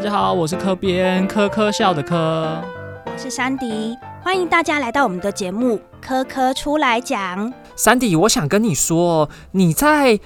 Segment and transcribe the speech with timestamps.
[0.00, 2.58] 大家好，我是科编科科笑的科，
[3.04, 7.50] 我是山迪，欢迎大家来到我们的节目《科科出来讲》。
[7.76, 10.18] 山迪，我想跟你说，你在。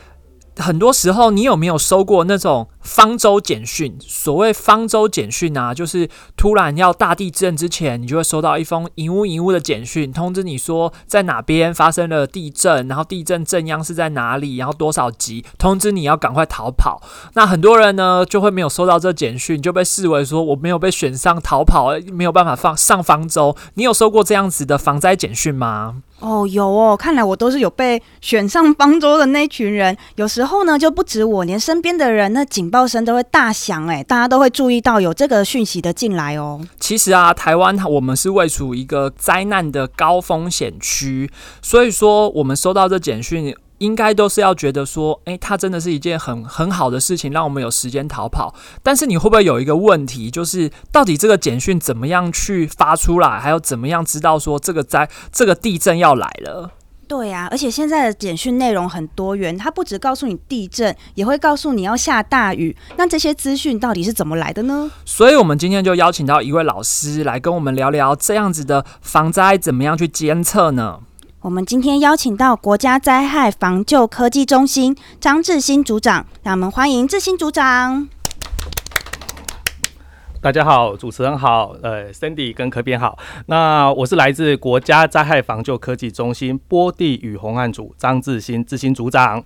[0.57, 3.97] 很多时候，你有没有收过那种方舟简讯？
[4.01, 17.01] 所谓方舟简讯啊，就是突然要大地震之前，你就会收到一封一屋一屋的简讯，通知你说在哪边发生了地震，然后地震震央是在哪里，然后多少级，通知你要赶快逃跑。
[17.33, 23.57] 那很多人呢，就会没有收到这简讯，就被视为说我没有被选上逃跑，没有办法放上方舟。
[23.75, 26.03] 你有收过这样子的防灾简讯吗？
[26.21, 29.95] 哦，有哦，看来我都是有被选上方舟的那群人。
[30.15, 36.61] 有时候呢，就不止我，连身边的人，那警报声都会大响，哎，大家都会注意到有这个讯息的进来哦。
[36.81, 41.31] 其实啊，台湾我们是位处一个灾难的高风险区，
[41.63, 43.57] 所以说我们收到这简讯。
[43.79, 48.55] 应该都是要觉得说，诶，它真的是一件很很好的事情，让我们有时间逃跑。
[48.85, 56.71] 但是你会不会有一个问题，就是到底这个简讯怎么样去发出来，还有怎么样知道说这个灾、这个地震要来了？
[57.17, 62.77] 对呀，而且现在的简讯内容很多元，它不只告诉你地震，也会告诉你要下大雨。
[62.97, 64.91] 那这些资讯到底是怎么来的呢？
[65.05, 70.99] 所以，我们今天就邀请到一位老师来跟我们聊聊这样子的防灾怎么样去监测呢？
[71.43, 78.09] 我们今天邀请到国家灾害防救科技中心张志新组长，让我们欢迎志新组长。
[80.45, 83.19] 大家好，主持人好，呃，Cindy 跟科编好。
[83.47, 89.43] 那我是来自国家灾害防救科技中心波地与红案组张志新志新组长。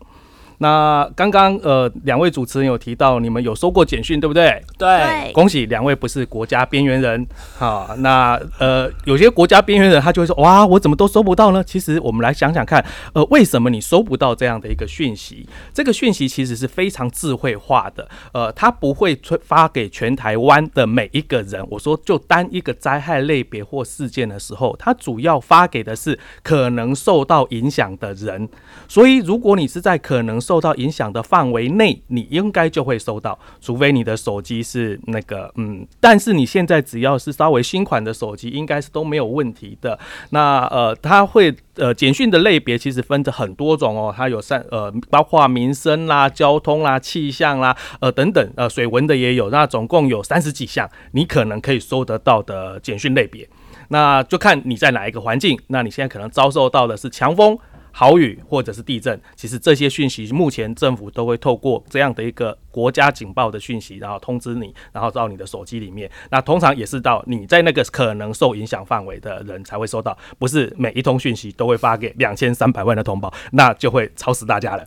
[0.58, 4.62] 那刚刚呃，两位主持人有提到你们有收过简讯，对不对？
[4.76, 11.62] 对，恭喜两位不是国家边缘人好，那呃，有些国家边缘人他就会说，哇，我怎么都收不到呢？
[11.62, 15.48] 其实我们来想想看，呃，为什么你收不到这样的一个讯息？
[15.72, 21.64] 这个讯息其实是非常智慧化的，呃，它不会发给全台湾的每一个人。
[21.70, 28.48] 我说，就单一个灾害类别或事件的时候，它主要发给的是可能受到影响的人。
[28.88, 39.98] 所以，如果你是在可能受到影响的范围内，你应该就会收到，除非你的手机是那个嗯，但是你现在只要是稍微新款的手机，应该是都没有问题的。
[40.30, 53.46] 那呃，它会呃，简讯的类别其实分着很多种哦，它有三呃，包括民生啦、交通啦、气象啦呃等等呃，水文的也有，那总共有三十几项，你可能可以收得到的简讯类别，
[53.88, 57.58] 那就看你在哪一个环境，那你现在可能遭受到的是强风。
[57.98, 66.08] 豪雨或者是地震，其实这些讯息目前政府都会透过这样的一个国家警报的讯息，然后通知你，然后到你的手机里面。
[66.30, 74.86] 那通常也是到你在那个可能受影响范围的人才会收到，不是每一通讯息都会发给两千三百万的同胞，那就会吵死大家了。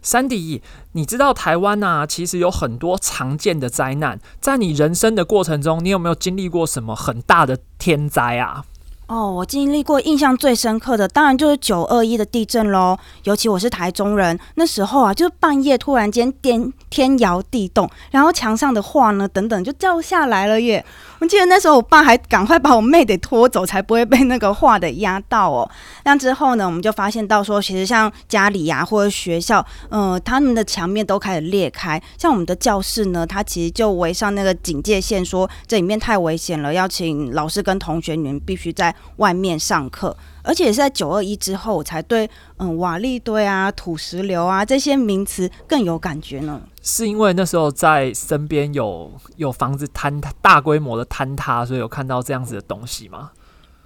[0.00, 8.64] 山迪，你知道台湾呐，其实有很多常见的灾难，在你人生的过程中，你有没有经历过什么很大的天灾啊？
[9.10, 12.96] 哦，我经历过印象最深刻的，当然就是九二一的地震喽。
[13.24, 20.84] 尤其我是台中人，那时候啊，就是半夜突然间颠天摇地动，然后墙上的画呢等等就掉下来了耶。
[21.20, 25.70] 我记得那时候我爸还赶快把我妹得拖走，才不会被那个画的压到哦。
[26.04, 32.02] 那之后呢，我们就发现到说，其实像家里呀或者学校，呃，他们的墙面都开始裂开。
[32.18, 38.94] 像我们的教室呢，它其实就围上那个警戒线，说这里面太危险了，要请老师跟同学你们必须在。
[39.16, 42.28] 外面上课，而且也是在九二一之后才对，
[42.58, 46.60] 嗯，瓦砾堆啊、土石流啊这些名词更有感觉呢。
[46.82, 53.30] 是因为那时候在身边有有房子坍塌大规模的坍塌，所以有看到这样子的东西吗？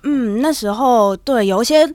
[0.05, 1.93] 嗯，那时候对，有一些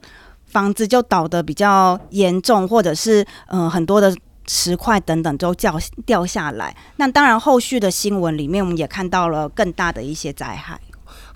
[0.48, 4.14] 房子就倒的比较严重，或者是嗯很多的
[4.48, 6.76] 石块等等都掉掉下来。
[6.98, 10.80] 那当然，后续的新闻里面我们也看到了更大的一些灾害。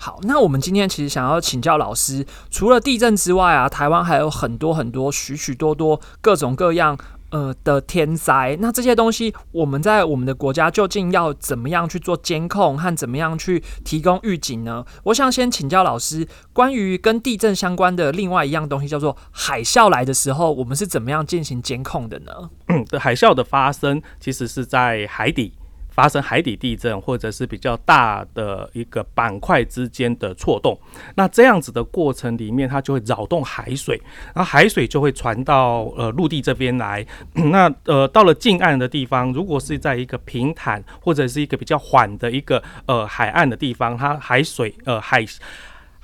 [0.04, 6.94] 好，那我们今天其实想要请教老师，除了地震之外啊，台湾还有很多很多许许多多各种各样
[7.30, 8.54] 呃的天灾。
[8.60, 14.84] 那这些东西，我们在我们的国家究竟要怎么样去做监控和怎么样去提供预警呢？
[15.04, 22.50] 我想先请教老师，关于跟地震相关的另外一样东西，叫做海啸来的时候，我们是怎么样进行监控的呢？
[22.68, 25.54] 嗯，海啸的发生其实是在海底。
[25.94, 30.76] 发生海底地震，或者是比较大的一个板块之间的错动，
[31.14, 34.00] 那这样子的过程里面，它就会扰动海水，
[34.34, 37.06] 然后海水就会传到呃陆地这边来。
[37.52, 45.24] 那呃到了近岸的地方，如果是在一个平坦或者是一个比较缓的一个呃海岸的地方，它海水呃海。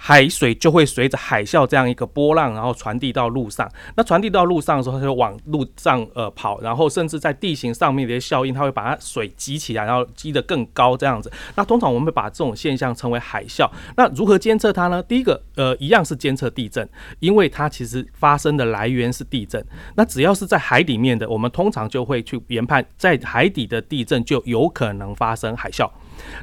[0.03, 3.71] 海水就会随着海啸这样一个波浪，然后传递到路上。
[3.97, 11.31] 那传递到路上的时候，它就往路上呃跑，然后甚至在地形上面的一些效应，它会把它水积起来，然后积得更高这样子。
[11.55, 13.71] 那通常我们会把这种现象称为海啸。
[13.95, 15.03] 那如何监测它呢？
[15.03, 16.89] 第一个呃，一样是监测地震，
[17.19, 19.63] 因为它其实发生的来源是地震。
[19.97, 25.87] 那只要是在海里面的，我们通常就会去研判，在海底的地震就有可能发生海啸。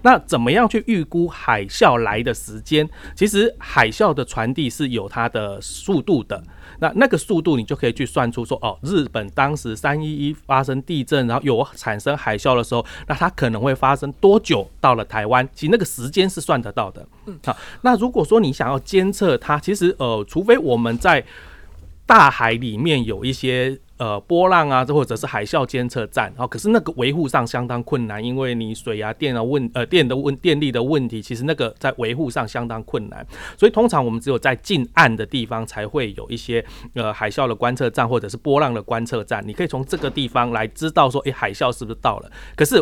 [0.03, 2.87] 那怎么样去预估海啸来的时间？
[3.15, 6.43] 其实海啸的传递是有它的速度的。
[6.79, 15.47] 那那个速度你就可以去算出说，哦，日本当时三一一发生地震，然后有产生海啸的时候，那它可能会发生多久到了台湾？
[15.55, 17.07] 其实那个时间是算得到的。
[17.25, 21.25] 嗯，好，那如果说你想要监测它，其实呃，除非我们在
[22.05, 23.79] 大海里面有一些。
[23.97, 33.25] 呃，波浪啊，这或者是海啸监测站，然后可是那个维护上相当困难，因为你水啊、电啊问呃电的问电力的问题，其实那个在维护上相当困难，
[33.57, 36.63] 所以通常我们只有在近岸的地方才会有一些
[36.93, 42.31] 呃海啸的观测站或者是波浪的观测站，你可以从这个地方来知道说，诶，海啸是不是到了？
[42.55, 42.79] 可是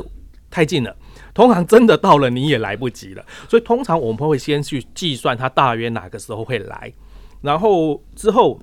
[0.51, 0.93] 太近了，
[1.33, 6.91] 通常真的到了你也来不及了，所以通常我们会先去计算它大约哪个时候会来，
[7.41, 8.59] 然后之后。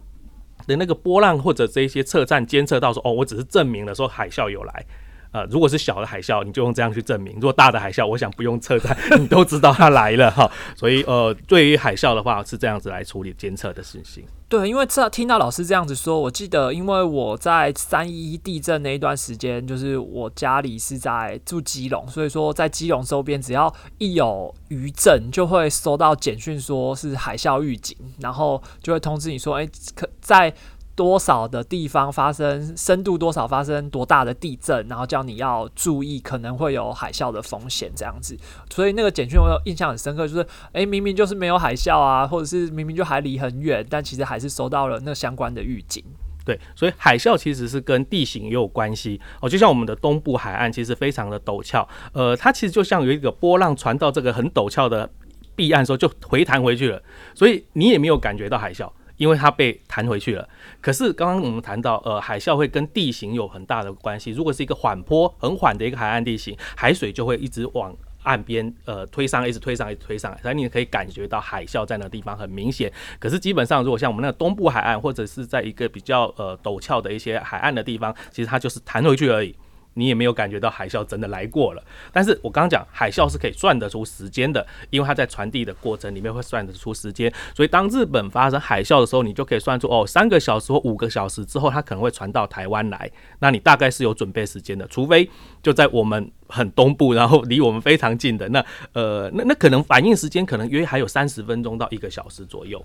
[0.67, 4.85] 的那个波浪或者这一些测站监测到说，哦，我只是证明了说海啸有来。
[5.32, 10.50] 呃，如果是小的海啸，你就用这样去证明；如果大的海啸，我想不用测站， 你都知道它来了哈。
[10.76, 14.25] 所以呃，对于海啸的话，是这样子来处理监测的事情。
[14.49, 30.52] 对，因为这听到老师这样子说，我记得，因为我在三一地震那一段时间，就是我家里是在住基隆，所以说在基隆周边，只要一有余震，就会收到简讯说是海啸预警，然后就会通知你说，哎，可在。
[30.94, 38.37] 多少的地方发生深度多少发生多大的地震，然后叫你要注意可能会有海啸的风险这样子，
[38.71, 46.05] 所以那个简讯我印象很深刻，就是诶，明明就是没有海啸啊，或者是明明就还离很远，但其实还是收到了那相关的预警。
[46.44, 55.09] 对，所以海啸其实是跟地形也有关系哦，就像我们的东部海岸其实非常的陡峭，呃，它其实就像有一个波浪传到这个很陡峭的
[55.55, 57.00] 壁岸时候就回弹回去了，
[57.35, 58.91] 所以你也没有感觉到海啸。
[59.23, 60.49] 因为它被弹回去了。
[60.81, 64.33] 可是刚刚我们谈到，呃，海啸会跟地形有很大的关系。
[64.33, 72.93] 如果是一个缓坡、很缓的一个海岸地形，海水就会一直往岸边呃推上，一直推上，一直推上来，所以你可以感觉到海啸在那地方很明显。
[73.21, 79.55] 可是基本上，如果像我们那个东部海岸，或者是在一个比较呃陡峭的一些海岸的地方，其实它就是弹回去而已。
[79.94, 93.11] 你也没有感觉到海啸真的来过了，但是我刚刚讲海啸是可以算得出时间的，因为它在传递的过程里面会算得出时间，所以当日本发生海啸的时候，你就可以算出哦，三个小时或五个小时之后，它可能会传到台湾来，
[93.41, 95.29] 那你大概是有准备时间的，除非
[95.62, 102.85] 就在我们很东部，然后离我们非常近的，那呃，那那可能反应时间可能约还有三十分钟到一个小时左右。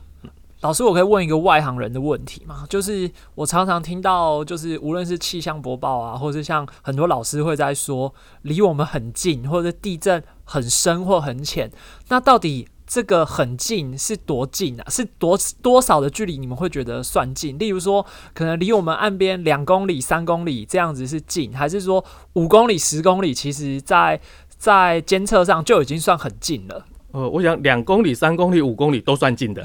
[0.68, 2.66] 老师，我可以问一个外行人的问题吗？
[2.68, 11.72] 就是我常常听到，就是无论是气象播报啊，或者是像很多老师会在说，离我们很近，或者地震很深或很浅，
[12.10, 14.84] 那到底这个很近是多近啊？
[14.90, 17.58] 是多多少的距离你们会觉得算近？
[17.58, 22.04] 例如说，可能离我们岸边两公里、三公里这样子是近，还是说
[22.34, 24.20] 五公里、十公里，其实在
[24.50, 26.84] 在监测上就已经算很近了？
[27.14, 29.64] 呃，我想两公里、三公里、五公里都算近的，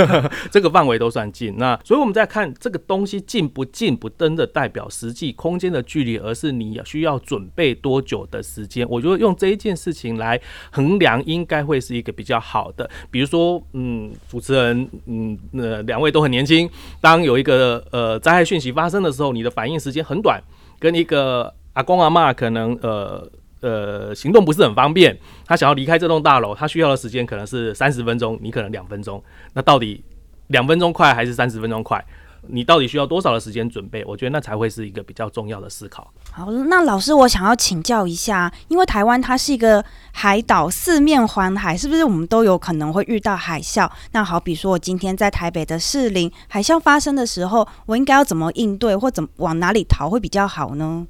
[0.52, 1.56] 这个范围都算近。
[1.56, 8.86] 那所以我们在看这个东西近不近，不真的代表实际空间的距离，而是你需要准备多久的时间。
[8.90, 10.38] 我觉得用这一件事情来
[10.70, 12.88] 衡量，应该会是一个比较好的。
[13.10, 16.68] 比如说，嗯，主持人，嗯，那两位都很年轻，
[17.00, 20.40] 当有一个呃灾害讯息发生的时候，你的反应时间很短，
[20.78, 23.28] 跟一个阿公阿妈可能呃。
[23.62, 25.16] 呃，行动不是很方便，
[25.46, 29.22] 他想要离开这栋大楼，他需要的时间可能是三十分钟，你可能两分钟。
[29.54, 30.04] 那到底
[30.48, 32.04] 两分钟快还是三十分钟快？
[32.48, 34.04] 你到底需要多少的时间准备？
[34.04, 36.12] 我觉得那才会是一个比较重要的思考。
[36.32, 43.88] 好，那老师，我想要请教一下，因为台湾它是一个海岛，四面环海，是不是我们都有可能会遇到海啸？
[44.10, 51.06] 那好比说我今天在台北的士林，海啸发生的时候，我应该要怎么应对，或怎么往哪里逃会比较好呢？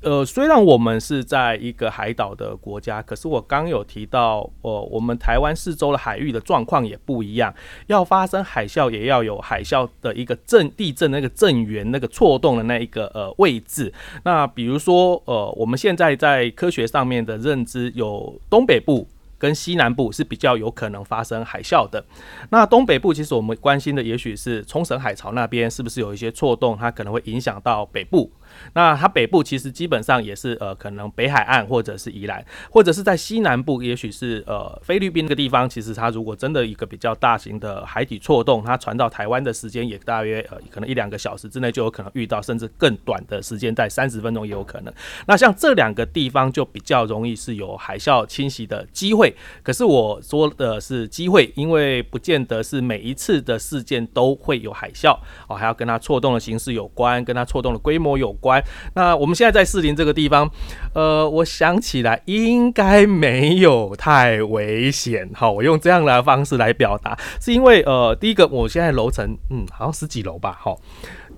[0.00, 7.54] 呃，虽然我们是在一个海岛的国家，可是我刚有提到，呃，我们台湾四周的海域的状况也不一样。
[7.86, 13.92] 要发生海啸，也要有海啸的一个震地震那个震源那个错动的那一个呃位置。
[14.24, 19.06] 那比如说，呃，我们现在在科学上面的认知有东北部
[19.38, 22.02] 跟西南部是比较有可能发生海啸的。
[22.48, 28.30] 那东北部其实我们关心的也许是冲绳海潮那边是不是有一些错动，它可能会影响到北部。
[28.74, 35.68] 那它北部其实基本上也是呃，可能北海岸或者是宜兰，或者是在西南部，也许是呃菲律宾那个地方。
[35.68, 44.92] 其实它如果真的一个比较大型的海底错动，它传到台湾的时间也大约呃可能一两个小时之内就有可能遇到，甚至更短的时间在三十分钟也有可能。
[45.26, 49.34] 那像这两个地方就比较容易是有海啸侵袭的机会。
[49.62, 58.45] 可是我说的是机会，因为不见得是每一次的事件都会有海啸哦，还要跟它错动的形式有关，跟它错动的规模有关。
[58.46, 58.62] 关，
[58.94, 60.48] 那我们现在在士林这个地方，
[60.94, 65.28] 呃，我想起来应该没有太危险。
[65.34, 70.78] 好，我用这样的方式来表达，是因为呃，第一个，我现在楼层，嗯，好像十几楼吧，好，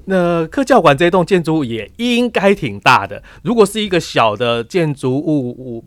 [0.04, 3.22] 那科教馆这栋建筑物也应该挺大的。
[3.42, 5.84] 如果是一个小的建筑物，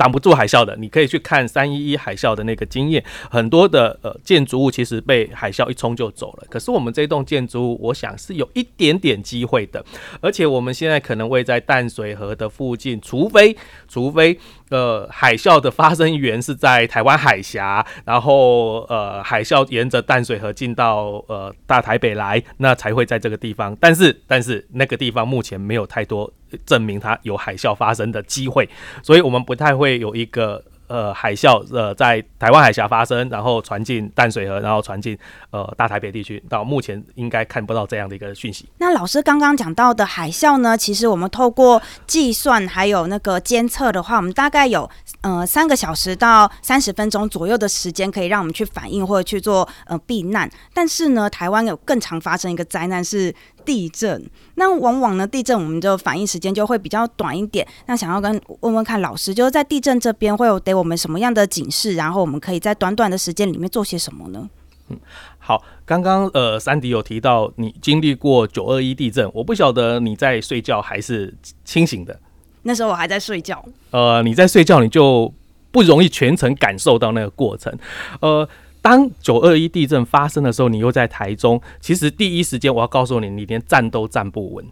[0.00, 6.46] 挡不住海啸的，你可以去看三一一海啸的那个经验，很多的呃建筑物其实被海啸一冲就走了。
[6.48, 9.84] 可是我们这栋建筑物，我想是有一点点机会的，
[10.22, 13.54] 而且我们现在可能位在淡水河的附近，除非
[13.86, 14.38] 除非。
[14.70, 23.76] 呃，海啸的发生源是在台湾海峡，然后呃，海啸沿着淡水河进到呃大台北来，那才会在这个地方。
[23.80, 26.32] 但是，但是那个地方目前没有太多
[26.66, 28.68] 证明它有海啸发生的机会，
[29.02, 30.62] 所以我们不太会有一个。
[30.90, 35.16] 呃，海啸呃，在台湾海峡发生，然后传进淡水河，然后传进
[35.52, 36.42] 呃大台北地区。
[36.48, 38.68] 到目前应该看不到这样的一个讯息。
[38.78, 40.76] 那老师刚刚讲到的海啸呢？
[40.76, 44.90] 其实我们透过计算还有那个监测的话，我们大概有
[45.20, 50.50] 呃三个小时到三十分钟左右的时间，可以让我们去反应或者去做呃避难。
[50.74, 53.32] 但是呢，台湾有更常发生一个灾难是。
[53.70, 57.64] 地震，那往往呢，地震我们就反应时间就会比较短一点。
[57.86, 64.50] 那想要跟问问看老师，就是在地震这边会有给我们什么样的警示，然后我们可以在短短的时间里面做些什么呢？
[64.88, 64.98] 嗯，
[65.38, 71.32] 好，刚刚呃，三迪有提到你经历过九二一地震，我不晓得你在睡觉还是
[71.64, 72.18] 清醒的。
[72.62, 73.64] 那时候我还在睡觉。
[73.92, 75.32] 呃，你在睡觉，你就
[75.70, 77.72] 不容易全程感受到那个过程。
[78.20, 78.48] 呃。
[78.82, 84.64] 当九二一地震发生的时候，你又在台中，其实第一时间我要告诉你，你连站都站不稳。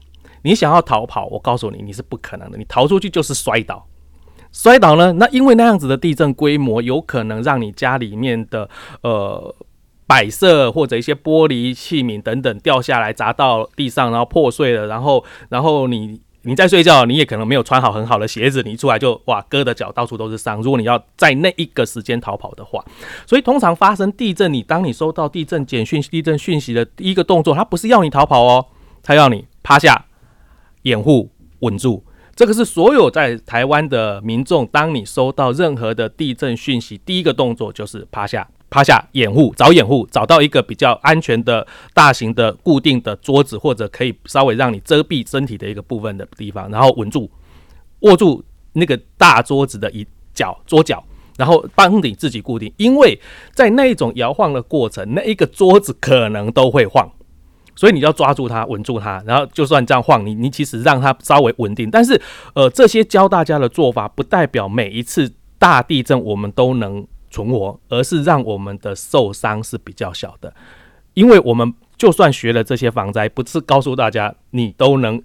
[0.43, 2.57] 你想要逃跑，我告诉你，你是不可能的。
[2.57, 3.87] 你逃出去就是摔倒，
[4.53, 8.69] 摔倒呢，那因为那样子的地震规模，有可能让你家里面的
[9.03, 9.55] 呃
[10.07, 16.21] 摆设或者一些玻璃器皿等等掉下来砸到地上，然后破碎了，然后然后你。
[16.43, 20.63] 你在睡觉，你也可能没有穿好很好的鞋子，你一出来就哇割的脚到处都是伤。
[20.63, 22.83] 如果你要在那一个时间逃跑的话，
[23.27, 28.67] 所以通常发生地震，你当你收到地震简讯、地震讯息的第一个动作，它不是要你逃跑哦，
[29.03, 30.07] 它要你趴下
[30.83, 31.31] 掩护
[31.61, 32.05] 稳住。
[32.37, 38.49] 这个是所有在台湾的民众，当你收到任何的地震讯息，第一个动作就是趴下。
[38.71, 47.31] 趴下掩护，找掩护，找到一个比较安全的大型的固定的桌子，或者可以稍微让你遮蔽身体的一个部分的地方，然后稳住，
[48.01, 48.45] 握住
[48.75, 51.03] 那个大桌子的一角桌角，
[51.39, 53.19] 然后帮你自己固定，因为
[53.55, 57.11] 在那一种摇晃的过程，那一个桌子可能都会晃，
[57.75, 62.21] 所以你要抓住它，稳住它，然后就算这样晃，你你其实让它稍微稳定，但是
[62.53, 67.07] 呃，这些教大家的做法，不代表每一次大地震我们都能。
[67.31, 70.55] 存活，而是让我们的受伤是比较小的，
[71.15, 75.23] 因为我们就算学了这些防灾，不是告诉大家你都能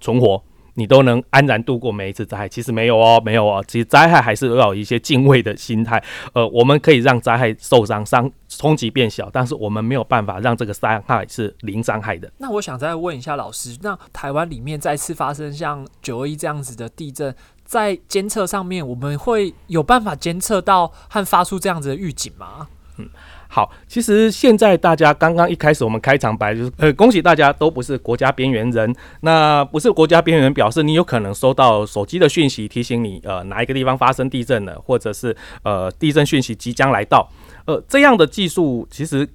[0.00, 0.42] 存活，
[0.74, 6.02] 你都能安然度过每一次灾害，其实没有哦，没有哦，其实灾害还是要有一些敬畏的心态。
[6.32, 12.30] 呃，我们可以让灾害受伤伤冲击变小，但是我们没有办法让这个伤害是零伤害的。
[12.38, 17.34] 那我想再问一下老师，那台湾里面再次发生像九二一这样子的地震？
[17.68, 22.66] 在监测上面，我们会有办法监测到和发出这样子的预警吗？
[22.96, 23.06] 嗯，
[23.46, 28.96] 好，其实现在大家刚刚一开始我们开场白就是，呃，恭喜大家都不是国家边缘人。
[29.20, 37.30] 那不是国家边缘人，表示你有可能收到手机的讯息提醒你，呃，哪一个地方发生地震了，或者是呃，地震讯息即将来到。
[37.66, 39.28] 呃，这样的技术其实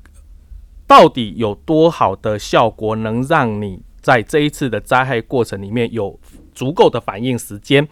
[0.87, 6.19] 到底有多好的效果，能让你在这一次的灾害过程里面有？
[6.53, 7.87] 足够的反应时间，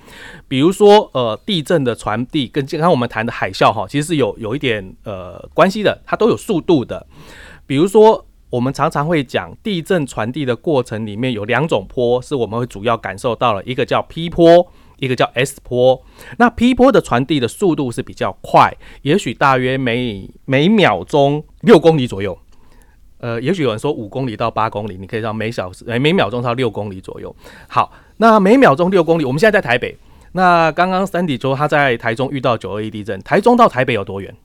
[0.47, 7.05] 比如说呃地震的传递跟刚刚我们谈的海啸哈，其实是有有一点呃关系的，它都有速度的。
[7.65, 16.03] 比如说我们常常会讲地震传递的过程里面有两种波，是我们会主要感受到了，一个叫 P 波，一个叫 S 波。
[16.37, 22.37] 那 P 波的传递的速度是比较快，也许大约每每秒钟六公里左右。
[23.21, 27.33] 呃，也许有人说五公里到八公里，你可以到每小时，哎，每秒钟到六公里左右。
[27.69, 29.95] 好，那每秒钟六公里，我们现在在台北，
[30.31, 34.35] 那刚刚 Sandy 说他在台中遇到九二一地震，台中到台北有多远？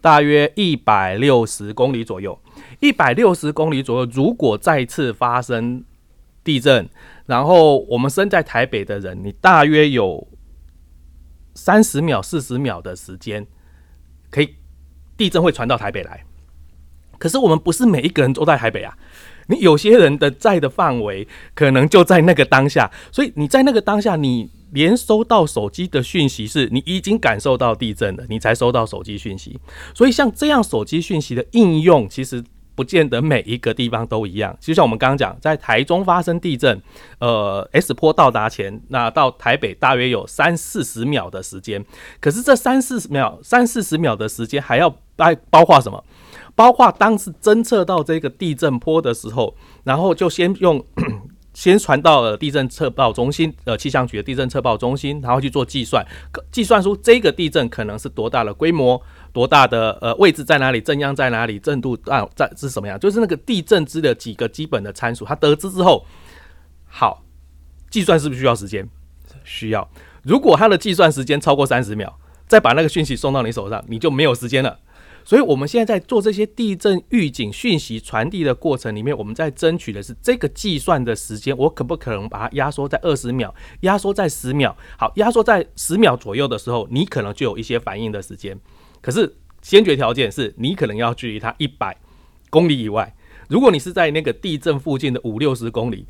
[0.00, 2.36] 大约一百六十公里左右。
[2.80, 5.84] 一百六十公里左右，如果再次发生
[6.42, 6.88] 地震，
[7.26, 10.26] 然后我们身在台北的人，你大约有
[11.54, 13.46] 三十秒、四十秒的时间，
[14.30, 14.56] 可以
[15.16, 16.24] 地震会传到台北来。
[17.20, 18.92] 可是我们不是每一个人都在台北啊。
[19.46, 29.58] 你有些人的在的范围可能就在那个当下，所以你在那个当下，你连收到手机的讯息是你已经感受到地震了，你才收到手机讯息。
[29.92, 32.44] 所以像这样手机讯息的应用，其实
[32.76, 34.56] 不见得每一个地方都一样。
[34.60, 36.80] 就像我们刚刚讲，在台中发生地震，
[37.18, 41.84] 呃，S 波到达前，那到台北大约有三四十秒的时间。
[42.20, 46.04] 可是这三四十秒、三四十秒的时间还要包包括什么？
[46.60, 50.84] 包括当时侦测到这个地震波的时候，然后就先用
[51.54, 56.04] 先传到了地震测报中心，呃，气象局的地震测报中心，然后去做计算，
[56.52, 59.00] 计算出这个地震可能是多大的规模，
[59.32, 65.24] 多大的呃位置在哪里，震央在哪里，震度啊在是什么样，就是那个地震之的几个基本的参数。
[65.24, 66.04] 他得知之后，
[66.86, 67.22] 好，
[67.88, 68.86] 计算是不是需要时间？
[69.44, 69.88] 需要。
[70.22, 74.78] 如果他的计算时间超过三十秒，再把那个讯息送到你手上，你就没有时间了。
[75.24, 84.74] 所以，我们现在在做这些地震预警讯息传递的过程里面，我们在争取的是这个计算的时间，我可不可能把它压缩在二十秒，压缩在十秒？
[84.98, 88.58] 好，压缩在十秒左右的时候，你可能就有一些反应的时间。
[89.00, 91.96] 可是，先决条件是你可能要距离它一百
[92.48, 93.14] 公里以外。
[93.48, 96.06] 如果你是在那个地震附近的五六十公里，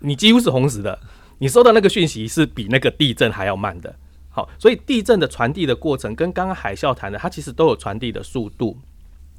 [0.00, 1.00] 你几乎是红石的，
[1.38, 3.96] 你收到那个讯息是比那个地震还要慢的。
[4.38, 8.78] 好，所以地震的传递的过程跟刚刚海啸谈的，它其实都有传递的速度。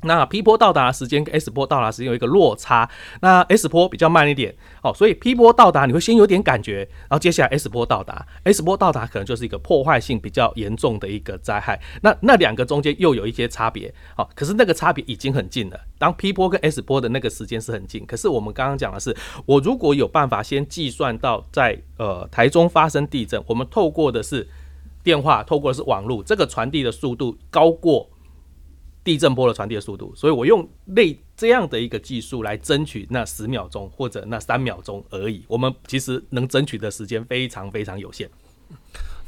[0.04, 2.90] 那 P 波到达时间跟 S 波到达时间有一个落差，
[3.22, 4.54] 那 S 波比较慢一点。
[4.82, 11.80] 好，所以 P 波到达你会先有点感觉，然后接下来 S 波到达，S 波到达可能就是一个破坏性比较严重的一个灾害。
[12.02, 13.94] 那那两个中间又有一些差别。
[14.16, 15.80] 好，可是那个差别已经很近了。
[15.98, 19.16] 当 P 波跟 S 波的那个时间是很近，可是我们刚刚讲的是，
[19.46, 24.48] 我如果有办法先计算到在呃台中发生地震，我们透过的是。
[25.04, 28.10] 电话透过的是网络，这个传递的速度高过
[29.04, 35.44] 地震波的传递的速度，所以我用类这样的一个技术来争取那十秒钟或者那三秒钟而已。
[35.48, 38.30] 我们其实能争取的时间非常非常有限。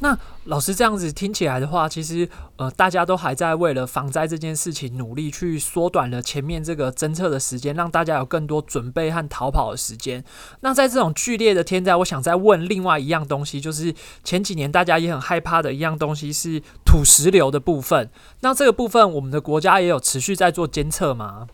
[0.02, 10.24] 那老师这样子听起来的话，其实呃，大家都还在为了防灾这件事情努力，去缩短了前面这个侦测的时间，让大家有更多准备和逃跑的时间。
[10.62, 18.10] 那在这种剧烈的天灾，我想再问另外一样东西，就是前几年大家也很害怕的一样东西是土石流的部分。
[18.40, 21.46] 那这个部分，我们的国家也有持续在做监测吗？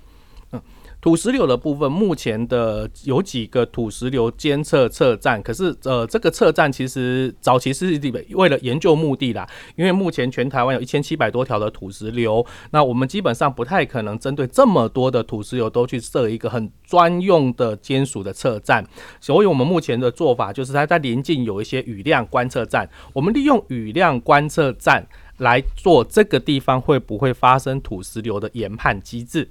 [0.99, 7.99] 土石流的部分，目前的有几个土石流监测测站，可是呃，这个测站其实早期是
[8.31, 18.83] 为了研究目的啦，因为目前全台湾有一千七百多条的土石流，那我们基本上不太可能针对这么多的土石流都去设一个很专用的监属的测站，
[19.21, 25.07] 所以我们目前的做法就是它在临近有一些雨量观测站，我们利用雨量观测站
[25.38, 29.47] 来做这个地方会不会发生土石流的研判机制。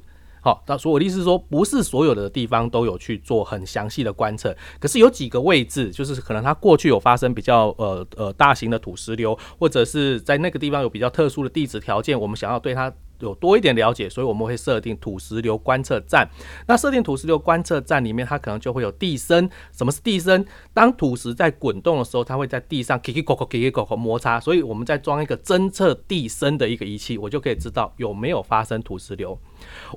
[0.47, 12.93] 好，那所以我的意思是说，不是所有的地方都有去做很详细的观测，可是有几个位置，就是可能它过去有发生比较呃呃大型的土石流，或者是在那个地方有比较特殊的地质条件，我们想要对它。
[13.21, 16.29] 有多一点了解，所以我们会设定土石流观测站。
[16.67, 19.49] 那设定土石流观测站里面，它可能就会有地声。
[19.73, 20.45] 什么是地声？
[20.75, 24.39] 当土石在滚动的时候，它会在地上 k i k k o k k k k 摩擦。
[24.41, 29.39] 所以我们在装一个侦测地声的一个仪器，我就可以知道有没有发生土石流。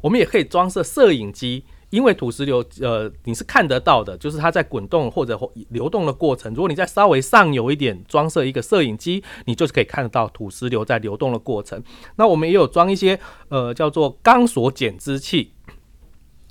[0.01, 1.65] 我们也可以装设摄影机。
[1.89, 6.53] 因为土石流，呃，你是看得到的，就是它在滚动或者流动的过程。
[6.53, 11.81] 如果你在稍微上游一点装设一个摄影机，你就是可以看得到土石流在流动的过程。
[12.15, 15.53] 那我们也有装一些，呃，叫做钢索减支器。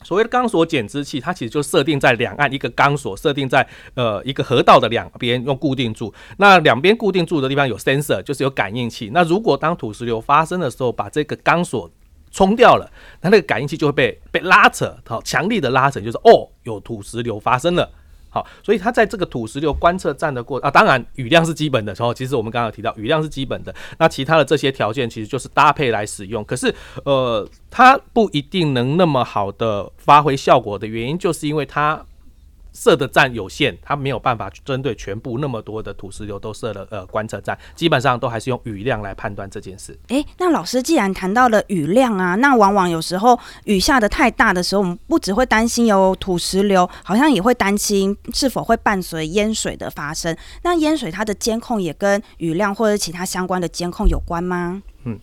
[0.04, 6.14] 所谓的钢索减支器，它其实就设定在两岸一个钢索，设定在呃一个河道的两边，用固定住。
[6.36, 9.10] 那两边固定住的地方有 sensor，就是有感应器。
[9.12, 11.90] 那如果当土石流发生的时候，把这个钢索
[12.30, 17.90] 冲掉了，那那个感应器就会被被拉扯，好，强力的拉扯，就是哦，有土石流发生了，
[18.30, 32.04] 好，所以它在这个土石流观测站的过啊，当然雨量是基本的，然后其实我们刚刚提到雨量是基本的，那其他的这些条件其实就是搭配来使用，可是呃，它不一定能那么好的发挥效果的原因，就是因为它。
[32.78, 39.98] 设的站有限，它没有办法针对全部那么多的土石流都设了呃观测站，基本上都还是用雨量来判断这件事。
[40.08, 50.36] 诶，那老师既然谈到了雨量啊，那往往有时候雨下的太大的时候，我们不只会担心有土石流，好像也会担心是否会伴随淹水的发生。
[50.62, 54.80] 那淹水它的监控也跟雨量或者其他相关的监控有关吗？
[55.04, 55.18] 嗯。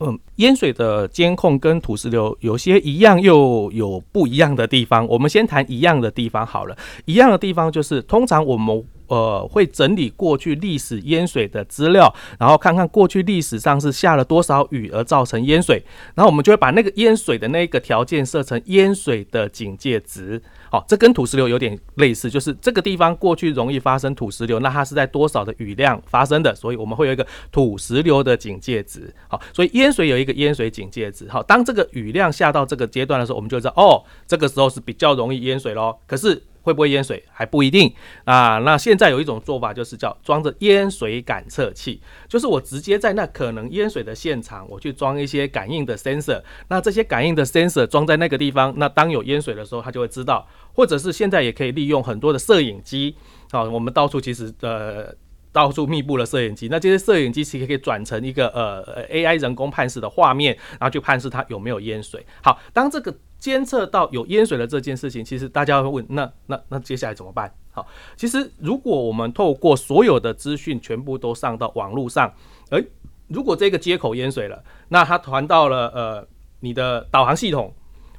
[0.00, 5.06] 嗯，淹水的监控跟土石流有些一样，又有不一样的地方。
[5.08, 6.76] 我们先谈一样的地方好了。
[7.06, 8.84] 一样的地方就是，通常我们。
[9.08, 15.82] 呃，会整理过去历史淹水的资料，然后看看过去历史上是下了多少雨而造成淹水，
[16.14, 20.42] 然后我们就会把那个淹水的那个条件设成淹水的警戒值。
[20.70, 29.14] 好，这跟土石流有点类似，就是这个地方过去容易发生土石流，那它是在多少的雨量发生的，所以我们会有一个土石流的警戒值。
[29.28, 31.28] 好，所以淹水有一个淹水警戒值。
[31.28, 35.96] 好，当这个雨量下到这个阶段的时候，我们就知道哦，这个时候是比较容易淹水喽。
[36.06, 38.58] 可是会不会淹水还不一定啊？
[38.58, 46.42] 那现在有一种做法，就是叫装着淹水感测器，就是我直接在那可能淹水的现场，我去装一些感应的 sensor。
[46.66, 50.44] 那这些感应的 sensor 装在那个地方，那当有淹水的时候，它就会知道。
[50.74, 53.14] 或者是现在也可以利用很多的摄影机
[53.52, 55.06] 啊，我们到处其实呃
[55.52, 56.66] 到处密布了摄影机。
[56.68, 62.26] 那这些摄影机其实可以转成一个呃 AI 人工判视的画面，然后去判视它有没有淹水。
[62.42, 63.14] 好，当这个。
[63.46, 67.48] 监测到有淹水的这件事情，其实大家会问，那那那接下来怎么办？
[67.70, 72.34] 好，其实如果我们透过所有的资讯全部都上到网络上，
[72.70, 72.84] 诶，
[73.28, 76.26] 如果这个接口淹水了，那它传到了呃
[76.58, 77.72] 你的导航系统，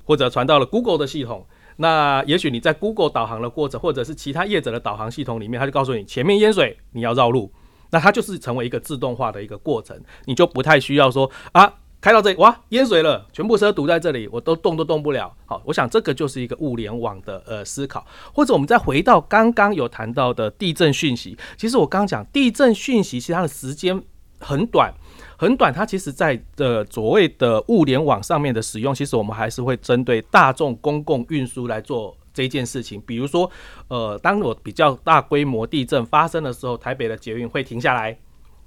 [0.06, 7.52] 或者传到了 Google 的系统，那也许你在 Google 导航的过程，或者是其他业者的导航系统里面，它就告诉你前面淹水，你要绕路，
[7.92, 11.74] 那它就是成为一个自动化的一个过程，你就不太需要说啊。
[12.00, 15.34] 开到这里，哇，淹水了，全部车堵在这里，我都动都动不了。
[15.46, 21.36] 好，我想这个就是一个物联网的呃思考，或者我们再回到刚刚有谈到的地震讯息。
[21.58, 24.00] 其实我刚刚讲地震讯息，其实它的时间
[24.40, 24.94] 很短，
[25.38, 25.74] 很短。
[25.74, 33.02] 它其实在的所谓的物联网上面的使用，其实我们还是会针对大众公共运输来做这件事情。
[33.08, 33.50] 比如说，
[33.88, 38.18] 呃，当我比较大规模地震发生的时候，台北的捷运会停下来，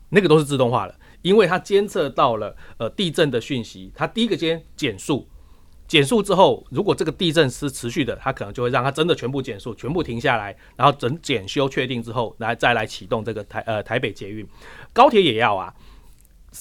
[0.09, 0.95] 那个都是自动化的。
[1.23, 5.29] 因为它监测到了呃地震的讯息，它第一个先减速，
[5.87, 14.47] 减速之后，如果这个地震是持续的，它可能就会让它真的全部减速，全部停下来，然后整检修确定之后，来再来启动这个台呃台北捷运，
[14.93, 15.75] 高铁也要啊，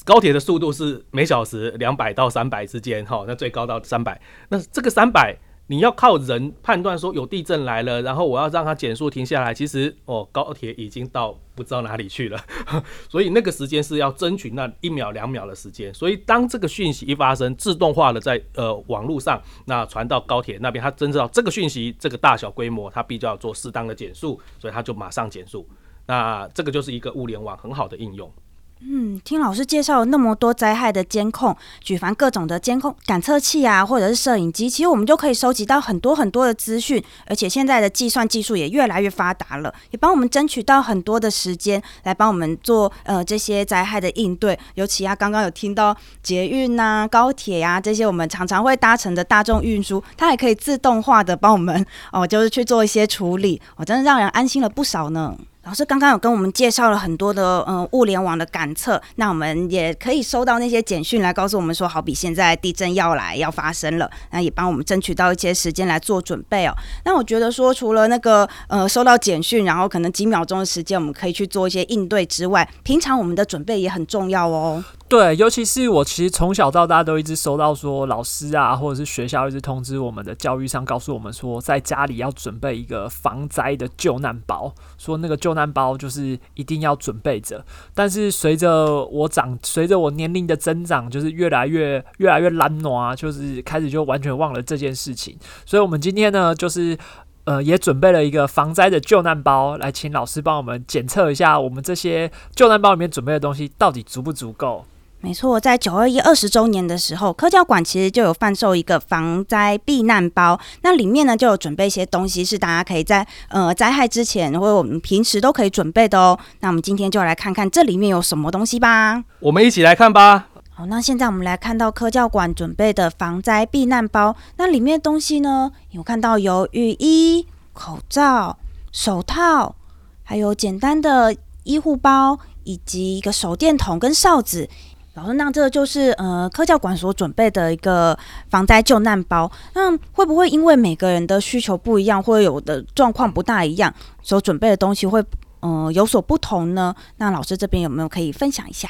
[0.05, 5.37] 高铁的速度是每小时两百到三百之间哈，那最高到三百，那这个三百。
[5.71, 9.53] 你要靠人判断说有地震来了，然后我要让它减速停下来。
[9.53, 12.43] 其实哦，高铁已经到不知道哪里去了，
[13.07, 15.93] 所以那个时间是要争取那一秒两秒的时间。
[15.93, 25.67] 所以当这个讯息一发生，自动化的在呃网络上那传到高铁那边，它真知道这个讯息这个大小规模，它必须要做适当的减速，所以它就马上减速。
[26.07, 28.31] 那这个就是一个物联网很好的应用。
[28.81, 44.57] 嗯，听老师介绍了那么多灾害的监控，举凡各种的监控感测器啊，或者是摄影机，其实我们就可以收集到很多很多的资讯，而且现在的计算技术也越来越发达了，也帮我们争取到很多的时间来帮我们做呃这些灾害的应对。
[44.75, 55.35] 尤其啊，刚刚有听到捷运呐、高铁呀这些我们常常会搭乘的大众运输，它还可以自动化的帮我们哦，就是去做一些处理，哦，真的让人安心了不少呢。
[55.69, 66.73] 老师刚刚有跟我们介绍了很多的嗯物联网的感测，那我们也可以收到那些简讯来告诉我们说，好比现在地震要来要发生了，那也帮我们争取到一些时间来做准备哦。
[67.05, 74.83] 那我觉得说，除了那个呃收到简讯，然后可能几秒钟的时间我们可以去做一些应对之外，平常我们的准备也很重要哦。
[75.07, 87.65] 对，尤其是我其实从小到大都一直收到说老师啊，或者是学校一直通知我们的教育上告诉我们说，在家里要准备一个防灾的救难包，说那个救难包就是一定要准备着。
[87.95, 95.35] 但是随着我长，随着我年龄的增长，就是越来越越来越懒惰啊，就是开始就完全忘了这件事情。
[95.65, 96.97] 所以我们今天呢，就是
[97.45, 104.85] 呃也准备了一个防灾的救难包，来请老师帮我们检测一下，我们这些救难包里面准备的东西到底足不足够。
[105.21, 116.39] 没错，在九二一二十周年的时候，科教馆其实就有贩售一个防灾避难包，那里面呢就有准备一些东西，是大家可以在呃灾害之前或者我们平时都可以准备的哦。
[116.61, 119.21] 那我们今天就来看看这里面有什么东西吧。
[119.41, 120.47] 我们一起来看吧。
[120.69, 128.57] 好，那现在我们来看到科教馆准备的防灾避难包，那里面的东西呢，有看到有雨衣、口罩、
[128.93, 129.75] 手套，
[130.23, 134.69] 还有简单的医护包，以及一个手电筒跟哨子。
[135.15, 138.17] 老师，那这就是呃科教馆所准备的一个
[138.49, 139.51] 防灾救难包。
[139.73, 145.23] 那会不会因为每个人的需求不一样，或者有的状况不大一样，所准备的东西会
[145.61, 146.95] 呃有所不同呢？
[147.17, 148.87] 那老师这边有没有可以分享一下？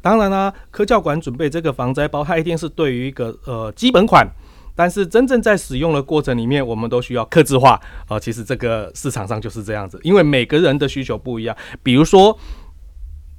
[0.00, 4.28] 当然啦、科教馆准备这个防灾包，它一定是对于一个呃基本款。
[4.76, 7.80] 但是真正在使用的过程里面，我们都需要克制化。
[8.08, 11.56] 呃，其实这个市场上就是这样子，因为每个人的需求不一样。
[11.80, 12.36] 比如说，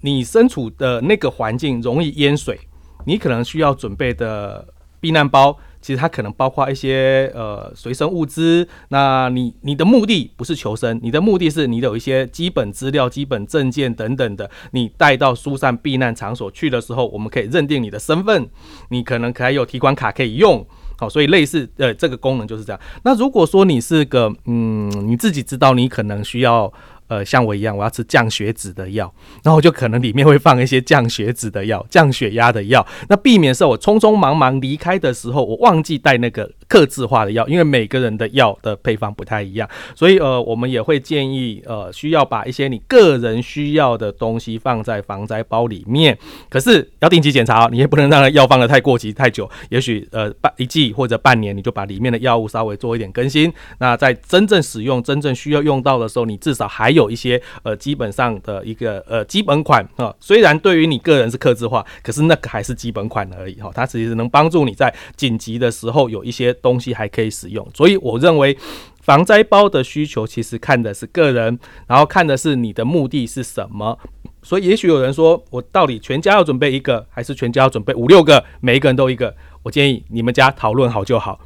[0.06, 2.60] 你身处的那个环境容易淹水，
[3.06, 4.68] 你可能需要准备的
[5.00, 8.68] 避难包，其实它可能包括一些呃随身物资。
[8.90, 18.48] 那你你的目的不是求生，你的目的是你有一些基本资料、基本证件等等的，你带到疏散避难场所去的时候，我们可以认定你的身份，
[18.90, 20.64] 你可能还有提款卡可以用。
[20.98, 22.80] 好，所以类似呃这个功能就是这样。
[23.04, 26.72] 那如果说你是个嗯你自己知道你可能需要
[27.08, 29.14] 呃像我一样我要吃降血脂的药，
[29.44, 46.18] 然后就可能里面会放一些降血脂的药、降血压的药，那避免是我匆匆忙忙离开的时候我忘记带那个克制化的药，因为每个人的药的配方不太一样，所以呃我们也会建议呃需要把一些你个人需要的东西放在防灾包里面，
[46.50, 53.52] 可是要定期检查哦，你也不能让药放的太过期太久，也许呃半一季或者半年你就把里面的药物稍微做一点更新。
[53.80, 67.68] 那在真正使用、真正需要用到的时候，你至少还有一些呃基本上的一个呃基本款啊、虽然对于你个人是克制化，可是那个还是基本款而已哈、它其实能帮助你在紧急的时候有一些东西还可以使用。
[67.74, 68.58] 所以我认为。
[69.06, 73.96] 防灾包的需求其实看的是个人，然后看的是你的目的是什么。
[74.42, 79.36] 所以也许有人说，我到底全家要准备一个，还是全家要准备五六个，每一个人都一个？
[79.62, 81.40] 我建议你们家讨论好就好。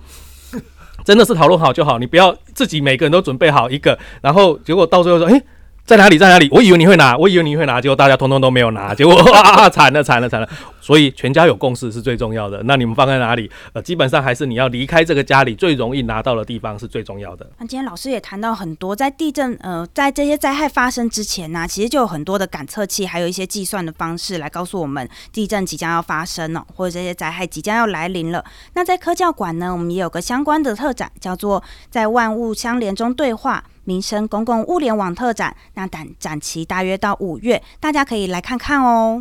[1.03, 5.43] 真的是讨论好就好，你不要自己每个人都准备好一个，然后结果到最后说，诶，
[5.83, 6.47] 在哪里，在哪里？
[6.53, 10.47] 我以为你会拿，我以为你会拿，结果大家通通都没有拿，结果哇， 惨了，惨了，惨了。
[10.81, 12.61] 所以全家有共识是最重要的。
[12.63, 13.49] 那你们放在哪里？
[13.73, 17.49] 呃，基本上还是你要离开这个家里最容易拿到的地方是最重要的。
[17.57, 28.43] 那今天老师也谈到很多，在地震呃，在这些灾害发生之前呢、其实就有很多的感测器，还有一些计算的方式来告诉我们地震即将要发生哦，或者这些灾害即将要来临了。
[28.73, 33.63] 那在科教馆呢，我们也有个相关的特展，叫做“在万物相连中对话”。
[33.85, 39.19] 民生公共物联网特展，那展展期大约到五月，大家可以来看看哦。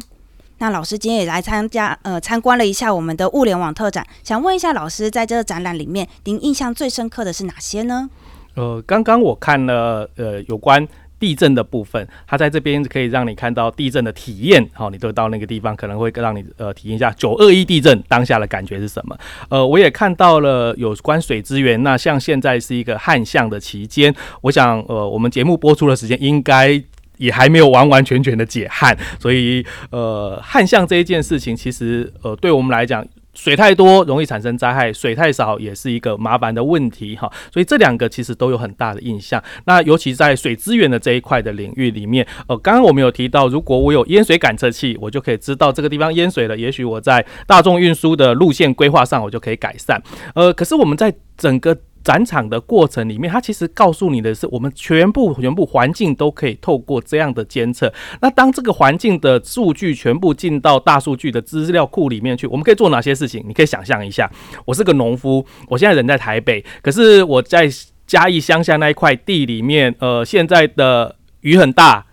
[0.58, 8.10] 那老师今天也来参加，呃，参观了一下我们的物联网特展，想问一下老师，在这个展览里面，您印象最深刻的是哪些呢？
[8.54, 10.84] 呃，刚刚我看了呃有关
[11.20, 14.68] 地震的部分，它在这边可以让你看到地震的体验。
[14.72, 19.16] 好、你都到那个地方，可能会让你呃体验一下九二一地震当下的感觉是什么。
[19.48, 21.80] 呃，我也看到了有关水资源。
[21.84, 26.82] 那像现在是一个旱象的期间，我想呃我们节目播出的时间应该。
[27.18, 37.30] 也还没有完完全全的解旱，所以呃，旱象这一件事情，其实呃，对我们来讲，水太多容易产生灾害，水太少也是一个麻烦的问题哈。
[37.52, 39.42] 所以这两个其实都有很大的印象。
[39.66, 50.02] 那尤其在水资源的这一块的领域里面，呃，刚刚我们有提到，如果我有淹水感测器，我就可以知道这个地方淹水了，也许我在大众运输的路线规划上，我就可以改善。
[50.34, 51.76] 呃，可是我们在整个
[52.08, 57.92] 展场的过程里面，它其实告诉你的是，我们全部全部环境都可以透过这样的监测。
[58.22, 63.44] 那当这个环境的数据全部进到大数据的资料库里面去，我们可以做哪些事情？
[63.46, 64.30] 你可以想象一下，
[64.64, 67.68] 我是个农夫，我现在人在台北，可是我在
[68.06, 72.06] 嘉义乡下那一块地里面，呃，现在的雨很大，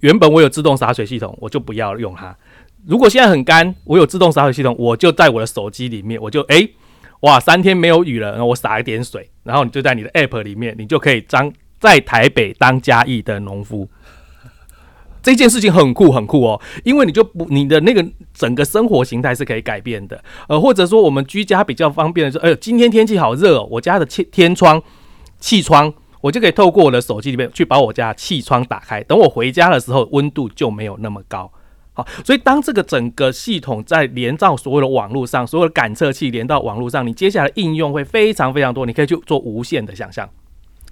[0.00, 2.36] 原本我有自动洒水系统，我就不要用它。
[2.88, 6.68] 如果现在很干，我有自动洒水系统，我就在我的手机里面，我就诶。
[7.20, 13.88] 哇，三天没有雨了，然后我洒一点水，然后你就在你的 app 里面，你就可以当在台北当嘉义的农夫。
[15.20, 24.80] 这件事情很酷很酷哦，因为你就不你的那个整个生活形态是可以改变的，呃，或者说我们居家比较方便的是，哎呦，今天天气好热哦，我家的天天窗、
[25.40, 31.52] 气窗，我就可以透过我的手机里面去把我家气窗打开，等我回家的时候，温度就没有那么高。
[31.98, 40.28] 好，所以当这个整个系统在连到所有的网络上，所有的感测器连到网络上，你接下来应用会非常非常多，你可以去做无限的想象。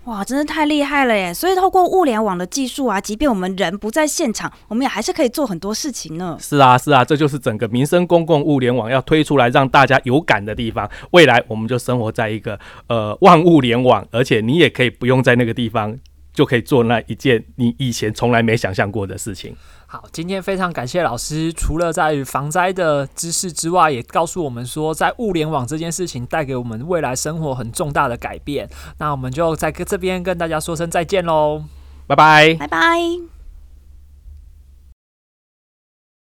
[0.07, 1.35] 哇，真的太厉害了耶！
[1.35, 6.37] 所以透过物联网的技术啊，即便我们人不在现场，我们也还是可以做很多事情呢。
[6.41, 10.89] 是啊，是啊，这就是整个民生公共物联网要推出来让大家有感的地方。
[11.11, 15.97] 未来我们就生活在一个呃万物联网，而且你也可以不用在那个地方，
[16.37, 19.57] 就可以做那一件你以前从来没想象过的事情。
[19.87, 28.69] 好，今天非常感谢老师，除了在于防灾的知识之外，也告诉我们说，在物联网这件事情带给我们未来生活很重大的改变。
[28.99, 31.65] 那我们就在这边跟大家说声再见喽。
[32.07, 32.55] 拜拜。
[32.55, 33.36] 拜拜。